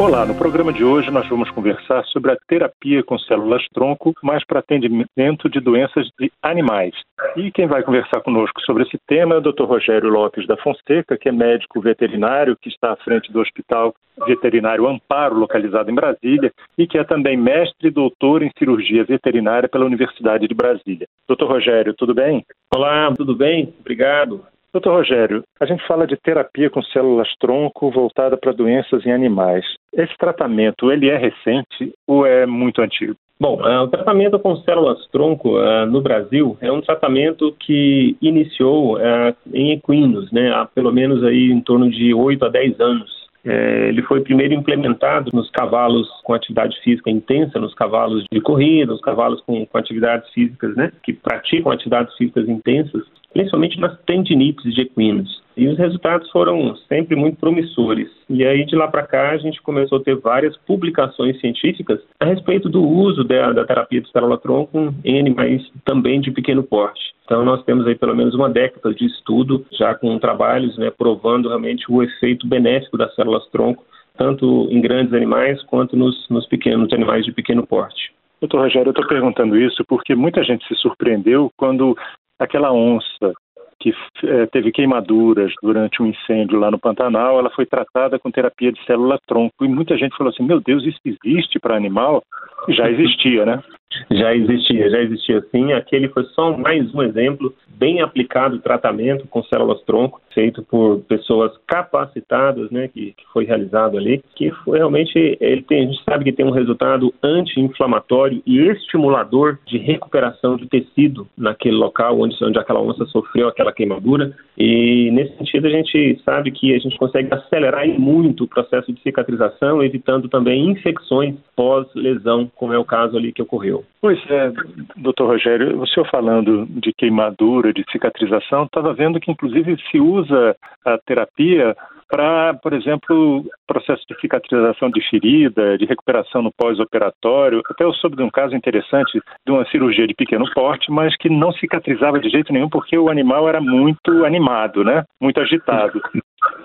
Olá, 0.00 0.24
no 0.24 0.32
programa 0.32 0.72
de 0.72 0.84
hoje 0.84 1.10
nós 1.10 1.28
vamos 1.28 1.50
conversar 1.50 2.04
sobre 2.04 2.30
a 2.30 2.36
terapia 2.46 3.02
com 3.02 3.18
células-tronco, 3.18 4.14
mais 4.22 4.44
para 4.46 4.60
atendimento 4.60 5.50
de 5.50 5.58
doenças 5.58 6.08
de 6.16 6.30
animais. 6.40 6.94
E 7.36 7.50
quem 7.50 7.66
vai 7.66 7.82
conversar 7.82 8.20
conosco 8.20 8.60
sobre 8.60 8.84
esse 8.84 8.96
tema 9.08 9.34
é 9.34 9.38
o 9.38 9.40
Dr. 9.40 9.64
Rogério 9.64 10.08
Lopes 10.08 10.46
da 10.46 10.56
Fonseca, 10.56 11.18
que 11.18 11.28
é 11.28 11.32
médico 11.32 11.80
veterinário, 11.80 12.56
que 12.56 12.68
está 12.68 12.92
à 12.92 12.96
frente 12.96 13.32
do 13.32 13.40
Hospital 13.40 13.92
Veterinário 14.24 14.86
Amparo, 14.86 15.34
localizado 15.34 15.90
em 15.90 15.94
Brasília, 15.96 16.52
e 16.78 16.86
que 16.86 16.96
é 16.96 17.02
também 17.02 17.36
mestre 17.36 17.88
e 17.88 17.90
doutor 17.90 18.44
em 18.44 18.52
cirurgia 18.56 19.04
veterinária 19.04 19.68
pela 19.68 19.84
Universidade 19.84 20.46
de 20.46 20.54
Brasília. 20.54 21.08
Dr. 21.28 21.44
Rogério, 21.44 21.92
tudo 21.92 22.14
bem? 22.14 22.46
Olá, 22.72 23.12
tudo 23.16 23.34
bem? 23.34 23.74
Obrigado. 23.80 24.46
Doutor 24.72 24.92
Rogério, 24.92 25.42
a 25.58 25.64
gente 25.64 25.86
fala 25.86 26.06
de 26.06 26.16
terapia 26.16 26.68
com 26.68 26.82
células-tronco 26.82 27.90
voltada 27.90 28.36
para 28.36 28.52
doenças 28.52 29.04
em 29.06 29.12
animais. 29.12 29.64
Esse 29.92 30.16
tratamento, 30.18 30.92
ele 30.92 31.08
é 31.08 31.16
recente 31.16 31.94
ou 32.06 32.26
é 32.26 32.44
muito 32.44 32.82
antigo? 32.82 33.14
Bom, 33.40 33.62
uh, 33.62 33.84
o 33.84 33.88
tratamento 33.88 34.38
com 34.38 34.56
células-tronco 34.56 35.58
uh, 35.58 35.86
no 35.86 36.02
Brasil 36.02 36.58
é 36.60 36.70
um 36.70 36.80
tratamento 36.80 37.54
que 37.58 38.16
iniciou 38.20 38.96
uh, 38.96 39.34
em 39.54 39.70
equinos, 39.70 40.30
né, 40.32 40.52
há 40.52 40.66
pelo 40.66 40.92
menos 40.92 41.24
aí 41.24 41.50
em 41.50 41.60
torno 41.60 41.88
de 41.88 42.12
8 42.12 42.44
a 42.44 42.48
10 42.48 42.80
anos. 42.80 43.18
É, 43.44 43.88
ele 43.88 44.02
foi 44.02 44.20
primeiro 44.20 44.52
implementado 44.52 45.30
nos 45.32 45.48
cavalos 45.50 46.08
com 46.24 46.34
atividade 46.34 46.76
física 46.82 47.08
intensa, 47.08 47.58
nos 47.60 47.72
cavalos 47.72 48.24
de 48.30 48.40
corrida, 48.40 48.92
nos 48.92 49.00
cavalos 49.00 49.40
com, 49.42 49.64
com 49.64 49.78
atividades 49.78 50.28
físicas, 50.32 50.74
né, 50.74 50.92
que 51.02 51.12
praticam 51.12 51.72
atividades 51.72 52.14
físicas 52.16 52.48
intensas, 52.48 53.04
principalmente 53.38 53.78
nas 53.78 53.96
tendinites 54.00 54.74
de 54.74 54.80
equinos. 54.80 55.40
E 55.56 55.68
os 55.68 55.78
resultados 55.78 56.28
foram 56.32 56.74
sempre 56.88 57.14
muito 57.14 57.38
promissores. 57.38 58.08
E 58.28 58.44
aí, 58.44 58.64
de 58.66 58.74
lá 58.74 58.88
para 58.88 59.06
cá, 59.06 59.30
a 59.30 59.36
gente 59.36 59.62
começou 59.62 59.98
a 59.98 60.02
ter 60.02 60.16
várias 60.16 60.56
publicações 60.66 61.38
científicas 61.40 62.00
a 62.18 62.24
respeito 62.24 62.68
do 62.68 62.82
uso 62.82 63.22
da, 63.22 63.52
da 63.52 63.64
terapia 63.64 64.00
de 64.00 64.10
célula-tronco 64.10 64.92
em 65.04 65.20
animais 65.20 65.62
também 65.84 66.20
de 66.20 66.32
pequeno 66.32 66.64
porte. 66.64 67.00
Então, 67.24 67.44
nós 67.44 67.62
temos 67.62 67.86
aí 67.86 67.94
pelo 67.94 68.16
menos 68.16 68.34
uma 68.34 68.50
década 68.50 68.92
de 68.92 69.06
estudo, 69.06 69.64
já 69.70 69.94
com 69.94 70.18
trabalhos 70.18 70.76
né, 70.76 70.90
provando 70.90 71.46
realmente 71.46 71.84
o 71.88 72.02
efeito 72.02 72.44
benéfico 72.44 72.98
das 72.98 73.14
células-tronco, 73.14 73.84
tanto 74.16 74.66
em 74.68 74.80
grandes 74.80 75.14
animais 75.14 75.62
quanto 75.62 75.96
nos, 75.96 76.28
nos 76.28 76.44
pequenos 76.46 76.92
animais 76.92 77.24
de 77.24 77.30
pequeno 77.30 77.64
porte. 77.64 78.12
Doutor 78.40 78.62
Rogério, 78.62 78.88
eu 78.88 78.92
estou 78.92 79.06
perguntando 79.06 79.56
isso 79.56 79.84
porque 79.86 80.14
muita 80.14 80.42
gente 80.44 80.66
se 80.66 80.74
surpreendeu 80.76 81.50
quando 81.56 81.96
aquela 82.38 82.72
onça 82.72 83.32
que 83.80 83.94
é, 84.24 84.46
teve 84.46 84.72
queimaduras 84.72 85.52
durante 85.62 86.02
um 86.02 86.06
incêndio 86.06 86.58
lá 86.58 86.70
no 86.70 86.78
Pantanal, 86.78 87.38
ela 87.38 87.50
foi 87.50 87.64
tratada 87.64 88.18
com 88.18 88.30
terapia 88.30 88.72
de 88.72 88.84
célula-tronco. 88.84 89.64
E 89.64 89.68
muita 89.68 89.96
gente 89.96 90.16
falou 90.16 90.32
assim: 90.32 90.42
meu 90.42 90.60
Deus, 90.60 90.84
isso 90.84 90.98
existe 91.04 91.58
para 91.60 91.76
animal? 91.76 92.22
Já 92.68 92.90
existia, 92.90 93.46
né? 93.46 93.62
Já 94.10 94.34
existia, 94.34 94.90
já 94.90 95.00
existia 95.00 95.40
sim. 95.50 95.72
Aquele 95.72 96.08
foi 96.08 96.24
só 96.34 96.56
mais 96.56 96.94
um 96.94 97.02
exemplo 97.02 97.54
bem 97.78 98.00
aplicado 98.00 98.58
tratamento 98.58 99.26
com 99.28 99.42
células-tronco, 99.44 100.20
feito 100.34 100.62
por 100.64 101.00
pessoas 101.02 101.52
capacitadas, 101.66 102.70
né, 102.70 102.88
que, 102.88 103.12
que, 103.12 103.24
foi 103.32 103.44
realizado 103.44 103.96
ali, 103.96 104.22
que 104.34 104.50
foi 104.64 104.78
realmente, 104.78 105.38
ele 105.40 105.62
tem, 105.62 105.84
a 105.84 105.86
gente 105.86 106.04
sabe 106.04 106.24
que 106.24 106.32
tem 106.32 106.44
um 106.44 106.50
resultado 106.50 107.14
anti-inflamatório 107.22 108.42
e 108.44 108.58
estimulador 108.58 109.58
de 109.66 109.78
recuperação 109.78 110.56
de 110.56 110.66
tecido 110.66 111.26
naquele 111.36 111.76
local 111.76 112.20
onde, 112.20 112.36
onde 112.42 112.58
aquela 112.58 112.82
onça 112.82 113.04
sofreu 113.06 113.48
aquela 113.48 113.72
queimadura, 113.72 114.34
e 114.56 115.10
nesse 115.12 115.36
sentido 115.36 115.66
a 115.66 115.70
gente 115.70 116.20
sabe 116.24 116.50
que 116.50 116.74
a 116.74 116.78
gente 116.78 116.96
consegue 116.98 117.32
acelerar 117.32 117.86
muito 117.98 118.44
o 118.44 118.48
processo 118.48 118.92
de 118.92 119.00
cicatrização, 119.02 119.82
evitando 119.82 120.28
também 120.28 120.68
infecções 120.68 121.36
pós-lesão, 121.54 122.50
como 122.56 122.72
é 122.72 122.78
o 122.78 122.84
caso 122.84 123.16
ali 123.16 123.32
que 123.32 123.42
ocorreu. 123.42 123.77
Pois 124.00 124.18
é, 124.30 124.52
doutor 124.96 125.28
Rogério, 125.28 125.80
o 125.80 125.86
senhor 125.86 126.08
falando 126.08 126.66
de 126.66 126.92
queimadura, 126.92 127.72
de 127.72 127.84
cicatrização, 127.90 128.64
estava 128.64 128.94
vendo 128.94 129.20
que 129.20 129.30
inclusive 129.30 129.76
se 129.90 130.00
usa 130.00 130.56
a 130.84 130.98
terapia 130.98 131.76
para, 132.08 132.54
por 132.54 132.72
exemplo, 132.72 133.44
processo 133.66 134.02
de 134.08 134.18
cicatrização 134.18 134.90
de 134.90 135.00
ferida, 135.10 135.76
de 135.76 135.84
recuperação 135.84 136.40
no 136.40 136.50
pós-operatório. 136.50 137.62
Até 137.70 137.84
eu 137.84 137.92
soube 137.92 138.16
de 138.16 138.22
um 138.22 138.30
caso 138.30 138.56
interessante 138.56 139.20
de 139.46 139.52
uma 139.52 139.66
cirurgia 139.66 140.06
de 140.06 140.14
pequeno 140.14 140.50
porte, 140.54 140.90
mas 140.90 141.14
que 141.16 141.28
não 141.28 141.52
cicatrizava 141.52 142.18
de 142.18 142.30
jeito 142.30 142.52
nenhum 142.52 142.68
porque 142.68 142.96
o 142.96 143.10
animal 143.10 143.48
era 143.48 143.60
muito 143.60 144.24
animado, 144.24 144.82
né? 144.82 145.04
Muito 145.20 145.40
agitado. 145.40 146.00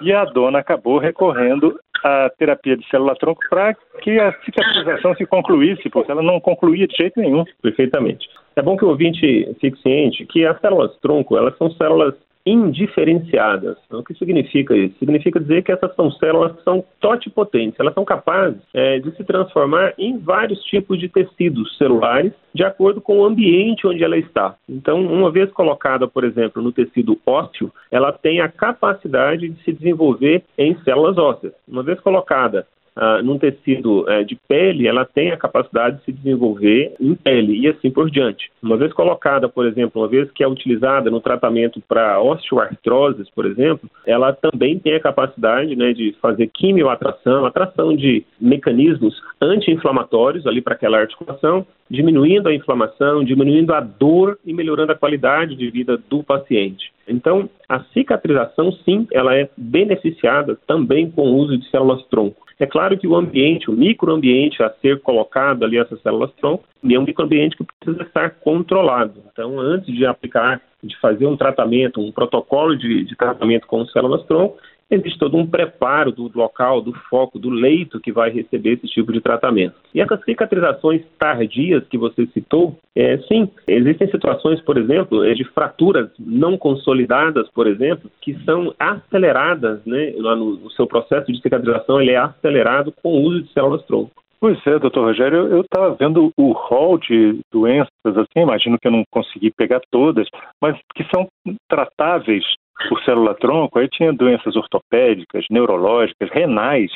E 0.02 0.13
a 0.13 0.23
dona 0.23 0.59
acabou 0.59 0.97
recorrendo 0.97 1.78
à 2.03 2.30
terapia 2.38 2.75
de 2.75 2.88
célula-tronco 2.90 3.41
para 3.50 3.74
que 4.02 4.19
a 4.19 4.34
cicatrização 4.44 5.16
se 5.16 5.25
concluísse, 5.25 5.90
porque 5.90 6.12
ela 6.12 6.22
não 6.22 6.40
concluía 6.40 6.88
de 6.88 6.96
jeito 6.96 7.19
nenhum. 7.19 7.46
Perfeitamente. 7.62 8.28
É 8.56 8.62
bom 8.62 8.78
que 8.78 8.86
o 8.86 8.90
ouvinte 8.90 9.56
fique 9.59 9.81
ciente 9.81 10.25
que 10.25 10.46
as 10.46 10.59
células-tronco, 10.59 11.38
elas 11.38 11.58
são 11.58 11.72
células 11.72 12.14
indiferenciadas. 12.45 13.77
Então, 13.85 13.99
o 13.99 14.03
que 14.03 14.13
significa 14.15 14.75
isso? 14.75 14.97
Significa 14.99 15.39
dizer 15.39 15.63
que 15.63 15.71
essas 15.71 15.95
são 15.95 16.11
células 16.11 16.55
que 16.55 16.63
são 16.63 16.83
totipotentes, 16.99 17.79
elas 17.79 17.93
são 17.93 18.03
capazes 18.03 18.61
é, 18.73 18.99
de 18.99 19.15
se 19.15 19.23
transformar 19.23 19.93
em 19.97 20.17
vários 20.17 20.61
tipos 20.63 20.99
de 20.99 21.07
tecidos 21.07 21.77
celulares 21.77 22.33
de 22.53 22.63
acordo 22.63 23.01
com 23.01 23.19
o 23.19 23.25
ambiente 23.25 23.87
onde 23.87 24.03
ela 24.03 24.17
está. 24.17 24.55
Então, 24.69 25.01
uma 25.01 25.31
vez 25.31 25.51
colocada, 25.51 26.07
por 26.07 26.23
exemplo, 26.23 26.61
no 26.61 26.71
tecido 26.71 27.17
ósseo, 27.25 27.71
ela 27.89 28.11
tem 28.11 28.41
a 28.41 28.49
capacidade 28.49 29.49
de 29.49 29.63
se 29.63 29.71
desenvolver 29.71 30.43
em 30.57 30.75
células 30.83 31.17
ósseas. 31.17 31.53
Uma 31.67 31.81
vez 31.81 31.99
colocada 31.99 32.67
ah, 32.95 33.21
num 33.23 33.39
tecido 33.39 34.07
eh, 34.07 34.23
de 34.23 34.35
pele, 34.47 34.87
ela 34.87 35.03
tem 35.03 35.31
a 35.31 35.37
capacidade 35.37 35.97
de 35.97 36.03
se 36.03 36.11
desenvolver 36.11 36.93
em 36.99 37.15
pele 37.15 37.59
e 37.59 37.67
assim 37.67 37.89
por 37.89 38.09
diante. 38.09 38.51
Uma 38.61 38.77
vez 38.77 38.93
colocada, 38.93 39.49
por 39.49 39.65
exemplo, 39.65 40.01
uma 40.01 40.07
vez 40.07 40.29
que 40.31 40.43
é 40.43 40.47
utilizada 40.47 41.09
no 41.09 41.19
tratamento 41.19 41.81
para 41.87 42.21
osteoartroses, 42.21 43.29
por 43.31 43.45
exemplo, 43.45 43.89
ela 44.05 44.31
também 44.31 44.77
tem 44.77 44.93
a 44.93 44.99
capacidade 44.99 45.75
né, 45.75 45.91
de 45.91 46.15
fazer 46.21 46.47
quimioatração, 46.53 47.45
atração 47.45 47.95
de 47.95 48.23
mecanismos 48.39 49.19
anti-inflamatórios 49.41 50.45
ali 50.45 50.61
para 50.61 50.75
aquela 50.75 50.99
articulação, 50.99 51.65
diminuindo 51.89 52.47
a 52.47 52.53
inflamação, 52.53 53.23
diminuindo 53.23 53.73
a 53.73 53.79
dor 53.79 54.37
e 54.45 54.53
melhorando 54.53 54.91
a 54.91 54.95
qualidade 54.95 55.55
de 55.55 55.69
vida 55.71 55.97
do 56.09 56.23
paciente. 56.23 56.93
Então, 57.08 57.50
a 57.68 57.81
cicatrização, 57.94 58.72
sim, 58.86 59.08
ela 59.12 59.36
é 59.36 59.50
beneficiada 59.58 60.58
também 60.68 61.09
com 61.09 61.22
o 61.24 61.36
uso 61.36 61.58
de 61.58 61.69
células-tronco. 61.69 62.44
É 62.59 62.66
claro 62.66 62.97
que 62.97 63.08
o 63.08 63.16
ambiente, 63.16 63.69
o 63.69 63.74
microambiente 63.74 64.62
a 64.64 64.69
ser 64.81 65.02
colocado 65.02 65.66
ali, 65.66 65.78
essas 65.78 66.02
células-tronco, 66.02 66.64
é 66.90 67.00
um 67.00 67.03
microambiente 67.03 67.58
que 67.58 67.66
precisa 67.80 68.03
estar 68.03 68.30
controlado. 68.41 69.22
Então, 69.31 69.59
antes 69.59 69.94
de 69.94 70.06
aplicar, 70.06 70.62
de 70.81 70.97
fazer 71.00 71.25
um 71.25 71.36
tratamento, 71.36 72.00
um 72.00 72.12
protocolo 72.12 72.78
de, 72.78 73.03
de 73.03 73.16
tratamento 73.16 73.68
com 73.68 73.85
células-tronco, 73.88 74.58
existe 74.89 75.19
todo 75.19 75.38
um 75.38 75.47
preparo 75.47 76.11
do 76.11 76.31
local, 76.33 76.81
do 76.81 76.94
foco, 77.09 77.39
do 77.39 77.49
leito 77.49 77.99
que 77.99 78.11
vai 78.11 78.29
receber 78.29 78.73
esse 78.73 78.88
tipo 78.88 79.11
de 79.11 79.21
tratamento. 79.21 79.75
E 79.94 80.01
essas 80.01 80.23
cicatrizações 80.23 81.01
tardias 81.17 81.85
que 81.88 81.97
você 81.97 82.25
citou, 82.27 82.77
é, 82.95 83.17
sim, 83.27 83.49
existem 83.67 84.09
situações, 84.09 84.61
por 84.61 84.77
exemplo, 84.77 85.23
é, 85.23 85.33
de 85.33 85.43
fraturas 85.43 86.09
não 86.19 86.57
consolidadas, 86.57 87.49
por 87.51 87.67
exemplo, 87.67 88.09
que 88.22 88.33
são 88.43 88.73
aceleradas, 88.79 89.83
né, 89.85 90.11
no, 90.17 90.57
no 90.57 90.72
seu 90.72 90.88
processo 90.88 91.31
de 91.31 91.41
cicatrização, 91.41 92.01
ele 92.01 92.11
é 92.11 92.17
acelerado 92.17 92.93
com 93.01 93.13
o 93.13 93.22
uso 93.22 93.43
de 93.43 93.51
células-tronco. 93.53 94.11
Pois 94.43 94.59
é, 94.67 94.77
doutor 94.77 95.05
Rogério, 95.05 95.47
eu 95.47 95.61
estava 95.61 95.95
vendo 95.95 96.29
o 96.35 96.51
rol 96.51 96.97
de 96.97 97.39
doenças, 97.49 97.88
assim, 98.05 98.41
imagino 98.41 98.78
que 98.78 98.85
eu 98.85 98.91
não 98.91 99.05
consegui 99.09 99.49
pegar 99.49 99.79
todas, 99.90 100.28
mas 100.61 100.78
que 100.93 101.05
são 101.16 101.29
tratáveis 101.69 102.43
por 102.90 103.02
célula-tronco, 103.03 103.79
aí 103.79 103.87
tinha 103.87 104.11
doenças 104.11 104.55
ortopédicas, 104.55 105.46
neurológicas, 105.49 106.29
renais, 106.31 106.91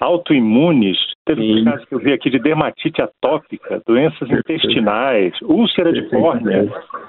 autoimunes, 0.00 0.96
teve 1.26 1.60
um 1.60 1.64
caso 1.64 1.86
que 1.86 1.94
eu 1.94 1.98
vi 1.98 2.12
aqui 2.12 2.30
de 2.30 2.38
dermatite 2.38 3.02
atópica, 3.02 3.82
doenças 3.86 4.30
intestinais, 4.30 5.34
úlcera 5.42 5.92
de 5.92 6.08
córnea. 6.08 6.68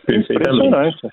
Impressionante. 0.10 1.08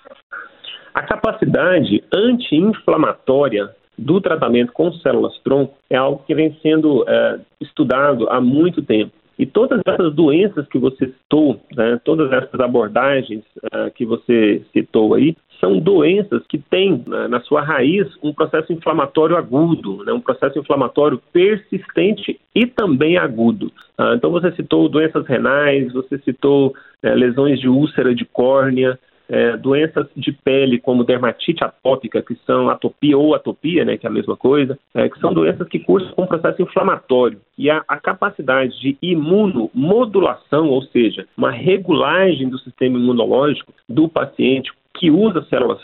A 0.92 1.02
capacidade 1.02 2.02
anti-inflamatória 2.12 3.70
do 3.96 4.20
tratamento 4.20 4.72
com 4.72 4.92
células-tronco 4.92 5.74
é 5.88 5.96
algo 5.96 6.22
que 6.26 6.34
vem 6.34 6.56
sendo 6.62 7.04
é, 7.08 7.40
estudado 7.60 8.28
há 8.30 8.40
muito 8.40 8.82
tempo. 8.82 9.12
E 9.38 9.46
todas 9.46 9.80
essas 9.86 10.12
doenças 10.14 10.66
que 10.66 10.78
você 10.78 11.06
citou, 11.06 11.60
né, 11.76 12.00
todas 12.04 12.32
essas 12.32 12.58
abordagens 12.58 13.44
uh, 13.66 13.88
que 13.94 14.04
você 14.04 14.62
citou 14.72 15.14
aí, 15.14 15.36
são 15.60 15.78
doenças 15.78 16.42
que 16.48 16.58
têm 16.58 17.02
né, 17.06 17.28
na 17.28 17.40
sua 17.40 17.62
raiz 17.62 18.06
um 18.22 18.32
processo 18.32 18.72
inflamatório 18.72 19.36
agudo, 19.36 20.04
né, 20.04 20.12
um 20.12 20.20
processo 20.20 20.58
inflamatório 20.58 21.20
persistente 21.32 22.38
e 22.54 22.66
também 22.66 23.16
agudo. 23.16 23.72
Ah, 23.96 24.14
então 24.16 24.30
você 24.30 24.52
citou 24.52 24.88
doenças 24.88 25.26
renais, 25.26 25.92
você 25.92 26.18
citou 26.18 26.74
é, 27.02 27.14
lesões 27.14 27.60
de 27.60 27.68
úlcera 27.68 28.14
de 28.14 28.24
córnea, 28.24 28.98
é, 29.28 29.56
doenças 29.56 30.06
de 30.16 30.32
pele 30.32 30.78
como 30.78 31.04
dermatite 31.04 31.62
atópica, 31.62 32.22
que 32.22 32.34
são 32.46 32.70
atopia 32.70 33.16
ou 33.16 33.34
atopia, 33.34 33.84
né, 33.84 33.96
que 33.96 34.06
é 34.06 34.10
a 34.10 34.12
mesma 34.12 34.36
coisa, 34.36 34.78
é, 34.94 35.08
que 35.08 35.18
são 35.20 35.32
doenças 35.32 35.68
que 35.68 35.78
cursam 35.78 36.12
com 36.12 36.22
um 36.22 36.26
processo 36.26 36.62
inflamatório. 36.62 37.40
E 37.56 37.70
a, 37.70 37.82
a 37.86 37.98
capacidade 37.98 38.80
de 38.80 38.96
imunomodulação, 39.02 40.68
ou 40.68 40.82
seja, 40.82 41.26
uma 41.36 41.50
regulagem 41.50 42.48
do 42.48 42.58
sistema 42.58 42.98
imunológico 42.98 43.72
do 43.88 44.08
paciente 44.08 44.72
que 44.94 45.10
usa 45.10 45.44
células 45.44 45.80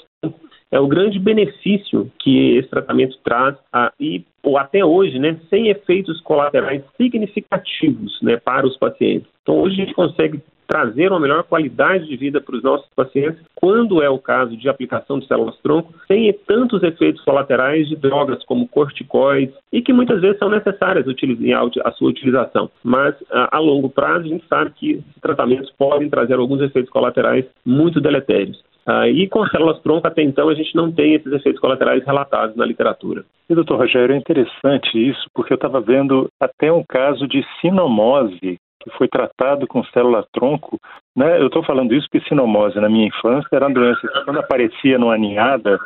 é 0.75 0.81
o 0.81 0.89
grande 0.89 1.21
benefício 1.21 2.11
que 2.19 2.57
esse 2.57 2.69
tratamento 2.69 3.17
traz 3.23 3.57
a, 3.73 3.93
e 4.01 4.25
ou 4.43 4.59
até 4.59 4.85
hoje, 4.85 5.21
né, 5.21 5.39
sem 5.49 5.69
efeitos 5.69 6.21
colaterais 6.21 6.83
significativos 6.97 8.21
né, 8.21 8.37
para 8.37 8.67
os 8.67 8.77
pacientes. 8.77 9.29
Então, 9.41 9.61
hoje 9.61 9.81
a 9.81 9.85
gente 9.85 9.95
consegue 9.95 10.43
trazer 10.67 11.11
uma 11.11 11.21
melhor 11.21 11.45
qualidade 11.45 12.07
de 12.07 12.17
vida 12.17 12.41
para 12.41 12.57
os 12.57 12.63
nossos 12.63 12.89
pacientes, 12.95 13.41
quando 13.55 14.03
é 14.03 14.09
o 14.09 14.19
caso 14.19 14.57
de 14.57 14.69
aplicação 14.69 15.19
de 15.19 15.27
células-tronco, 15.27 15.95
sem 16.07 16.33
tantos 16.47 16.83
efeitos 16.83 17.23
colaterais 17.23 17.89
de 17.89 17.97
drogas 17.97 18.45
como 18.45 18.69
corticoides 18.69 19.55
e 19.73 19.83
que 19.83 19.93
muitas 19.93 20.21
vezes 20.21 20.39
são 20.39 20.49
necessárias 20.49 21.07
a 21.85 21.93
sua 21.93 22.09
utilização. 22.09 22.71
Mas 22.83 23.15
a, 23.31 23.59
longo 23.59 23.89
prazo 23.89 24.27
a 24.27 24.29
gente 24.29 24.47
sabe 24.49 24.71
que 24.73 25.03
tratamentos 25.21 25.71
podem 25.79 26.09
trazer 26.09 26.35
alguns 26.35 26.61
efeitos 26.61 26.91
colaterais 26.91 27.45
muito 27.65 28.01
deletérios. 28.01 28.63
Ah, 28.87 29.09
e 29.09 29.27
com 29.29 29.47
células-tronco, 29.47 30.07
até 30.07 30.23
então, 30.23 30.49
a 30.51 30.55
gente 30.55 30.75
não 30.75 30.93
tem 30.93 31.15
esses 31.15 31.33
efeitos 31.33 31.61
colaterais 31.61 32.05
relatados 32.05 32.55
na 32.55 32.67
literatura. 32.67 33.25
E, 33.49 33.55
doutor 33.55 33.79
Rogério, 33.79 34.15
é 34.15 34.19
interessante 34.19 34.99
isso, 34.99 35.27
porque 35.35 35.53
eu 35.53 35.57
estava 35.57 35.81
vendo 35.81 36.29
até 36.41 36.71
um 36.71 36.85
caso 36.87 37.27
de 37.27 37.43
sinomose 37.61 38.59
que 38.85 38.97
foi 38.97 39.09
tratado 39.09 39.67
com 39.67 39.85
célula-tronco. 39.85 40.79
Né? 41.17 41.41
Eu 41.41 41.47
estou 41.47 41.65
falando 41.65 41.95
isso 41.95 42.09
porque 42.11 42.29
sinomose, 42.29 42.79
na 42.81 42.89
minha 42.89 43.09
infância, 43.09 43.49
era 43.53 43.67
uma 43.67 43.75
doença 43.75 44.01
que, 44.01 44.25
quando 44.25 44.39
aparecia 44.39 44.99
numa 44.99 45.19
ninhada, 45.19 45.79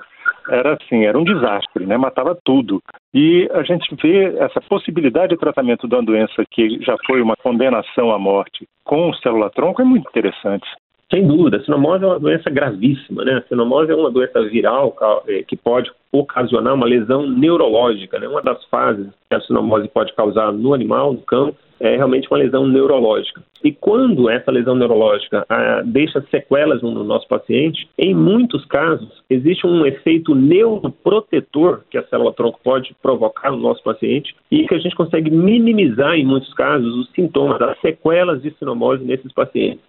era 0.50 0.74
assim, 0.74 1.04
era 1.04 1.18
um 1.18 1.24
desastre, 1.24 1.86
né? 1.86 1.96
matava 1.96 2.36
tudo. 2.44 2.82
E 3.14 3.48
a 3.52 3.62
gente 3.62 3.94
vê 4.02 4.36
essa 4.38 4.60
possibilidade 4.60 5.34
de 5.34 5.40
tratamento 5.40 5.86
de 5.86 5.94
uma 5.94 6.02
doença 6.02 6.44
que 6.50 6.82
já 6.82 6.96
foi 7.06 7.20
uma 7.20 7.36
condenação 7.36 8.10
à 8.10 8.18
morte 8.18 8.66
com 8.84 9.12
célula-tronco 9.14 9.82
é 9.82 9.84
muito 9.84 10.08
interessante. 10.08 10.66
Sem 11.10 11.26
dúvida, 11.26 11.56
a 11.56 11.64
sinomose 11.64 12.04
é 12.04 12.06
uma 12.06 12.20
doença 12.20 12.50
gravíssima, 12.50 13.24
né? 13.24 13.38
A 13.38 13.48
sinomose 13.48 13.90
é 13.90 13.94
uma 13.94 14.10
doença 14.10 14.42
viral 14.42 14.94
é, 15.26 15.42
que 15.42 15.56
pode 15.56 15.90
ocasionar 16.12 16.74
uma 16.74 16.86
lesão 16.86 17.26
neurológica, 17.26 18.18
né? 18.18 18.28
Uma 18.28 18.42
das 18.42 18.62
fases 18.66 19.08
que 19.28 19.34
a 19.34 19.40
sinomose 19.40 19.88
pode 19.88 20.12
causar 20.14 20.52
no 20.52 20.74
animal, 20.74 21.14
no 21.14 21.22
cão, 21.22 21.54
é 21.80 21.96
realmente 21.96 22.28
uma 22.30 22.38
lesão 22.38 22.66
neurológica. 22.66 23.42
E 23.62 23.72
quando 23.72 24.30
essa 24.30 24.50
lesão 24.50 24.74
neurológica 24.74 25.44
ah, 25.48 25.82
deixa 25.84 26.24
sequelas 26.30 26.82
no 26.82 27.04
nosso 27.04 27.26
paciente, 27.28 27.88
em 27.98 28.14
muitos 28.14 28.64
casos 28.66 29.22
existe 29.28 29.66
um 29.66 29.84
efeito 29.84 30.34
neuroprotetor 30.34 31.82
que 31.90 31.98
a 31.98 32.04
célula-tronco 32.04 32.60
pode 32.62 32.94
provocar 33.02 33.50
no 33.50 33.58
nosso 33.58 33.82
paciente 33.82 34.34
e 34.50 34.66
que 34.66 34.74
a 34.74 34.78
gente 34.78 34.94
consegue 34.94 35.30
minimizar, 35.30 36.14
em 36.14 36.24
muitos 36.24 36.52
casos, 36.54 36.94
os 36.96 37.10
sintomas, 37.12 37.60
as 37.60 37.80
sequelas 37.80 38.42
de 38.42 38.50
sinomose 38.58 39.04
nesses 39.04 39.32
pacientes. 39.32 39.82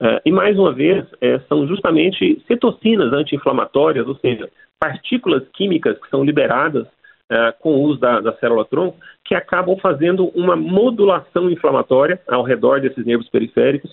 Uh, 0.00 0.18
e 0.24 0.32
mais 0.32 0.58
uma 0.58 0.72
vez, 0.72 1.04
é, 1.20 1.38
são 1.40 1.66
justamente 1.66 2.42
citocinas 2.46 3.12
anti-inflamatórias, 3.12 4.08
ou 4.08 4.14
seja, 4.16 4.48
partículas 4.80 5.42
químicas 5.52 5.98
que 6.00 6.08
são 6.08 6.24
liberadas 6.24 6.86
uh, 7.30 7.52
com 7.60 7.74
o 7.74 7.82
uso 7.82 8.00
da, 8.00 8.20
da 8.20 8.32
célula-tronco, 8.34 8.96
que 9.24 9.34
acabam 9.34 9.76
fazendo 9.78 10.28
uma 10.34 10.56
modulação 10.56 11.50
inflamatória 11.50 12.20
ao 12.28 12.42
redor 12.42 12.80
desses 12.80 13.04
nervos 13.06 13.28
periféricos, 13.28 13.90